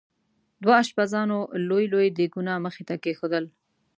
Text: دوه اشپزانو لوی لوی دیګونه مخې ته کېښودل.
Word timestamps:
دوه 0.63 0.75
اشپزانو 0.83 1.39
لوی 1.67 1.85
لوی 1.93 2.07
دیګونه 2.17 2.53
مخې 2.65 2.83
ته 2.89 2.95
کېښودل. 3.03 3.45